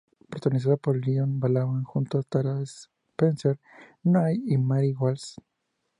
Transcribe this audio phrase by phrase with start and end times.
[0.31, 5.35] Protagonizada por Liane Balaban junto a Tara Spencer-Nairn y Mary Walsh.